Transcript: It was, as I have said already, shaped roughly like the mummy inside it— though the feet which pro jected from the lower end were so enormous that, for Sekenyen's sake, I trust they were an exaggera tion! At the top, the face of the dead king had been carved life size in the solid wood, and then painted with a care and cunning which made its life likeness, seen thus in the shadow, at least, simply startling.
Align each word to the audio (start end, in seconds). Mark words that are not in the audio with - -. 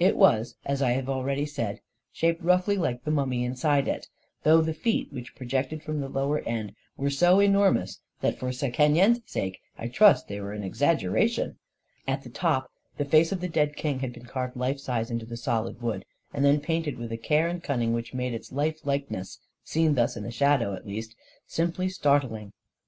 It 0.00 0.16
was, 0.16 0.56
as 0.64 0.82
I 0.82 0.90
have 0.90 1.04
said 1.06 1.08
already, 1.12 1.48
shaped 2.10 2.42
roughly 2.42 2.76
like 2.76 3.04
the 3.04 3.12
mummy 3.12 3.44
inside 3.44 3.86
it— 3.86 4.08
though 4.42 4.60
the 4.60 4.74
feet 4.74 5.12
which 5.12 5.36
pro 5.36 5.46
jected 5.46 5.84
from 5.84 6.00
the 6.00 6.08
lower 6.08 6.40
end 6.40 6.74
were 6.96 7.10
so 7.10 7.38
enormous 7.38 8.00
that, 8.22 8.40
for 8.40 8.50
Sekenyen's 8.50 9.20
sake, 9.24 9.60
I 9.78 9.86
trust 9.86 10.26
they 10.26 10.40
were 10.40 10.52
an 10.52 10.64
exaggera 10.68 11.30
tion! 11.30 11.58
At 12.08 12.24
the 12.24 12.28
top, 12.28 12.72
the 12.96 13.04
face 13.04 13.30
of 13.30 13.40
the 13.40 13.46
dead 13.48 13.76
king 13.76 14.00
had 14.00 14.12
been 14.12 14.26
carved 14.26 14.56
life 14.56 14.80
size 14.80 15.12
in 15.12 15.18
the 15.18 15.36
solid 15.36 15.80
wood, 15.80 16.04
and 16.34 16.44
then 16.44 16.58
painted 16.60 16.98
with 16.98 17.12
a 17.12 17.16
care 17.16 17.46
and 17.46 17.62
cunning 17.62 17.92
which 17.92 18.12
made 18.12 18.34
its 18.34 18.50
life 18.50 18.80
likeness, 18.84 19.38
seen 19.62 19.94
thus 19.94 20.16
in 20.16 20.24
the 20.24 20.32
shadow, 20.32 20.74
at 20.74 20.88
least, 20.88 21.14
simply 21.46 21.88
startling. 21.88 22.52